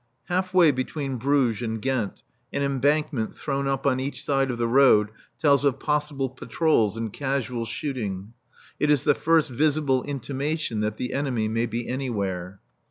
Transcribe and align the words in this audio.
Half 0.29 0.51
way 0.51 0.71
between 0.71 1.17
Bruges 1.17 1.61
and 1.61 1.79
Ghent 1.79 2.23
an 2.51 2.63
embankment 2.63 3.35
thrown 3.35 3.67
up 3.67 3.85
on 3.85 3.99
each 3.99 4.23
side 4.25 4.49
of 4.49 4.57
the 4.57 4.65
road 4.67 5.11
tells 5.39 5.63
of 5.63 5.79
possible 5.79 6.27
patrols 6.27 6.97
and 6.97 7.13
casual 7.13 7.67
shooting. 7.67 8.33
It 8.79 8.89
is 8.89 9.03
the 9.03 9.13
first 9.13 9.51
visible 9.51 10.01
intimation 10.01 10.79
that 10.79 10.97
the 10.97 11.13
enemy 11.13 11.47
may 11.47 11.67
be 11.67 11.87
anywhere. 11.87 12.61